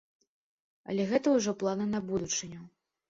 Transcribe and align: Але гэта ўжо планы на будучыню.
Але 0.93 1.05
гэта 1.11 1.27
ўжо 1.37 1.53
планы 1.61 1.85
на 1.93 1.99
будучыню. 2.09 2.61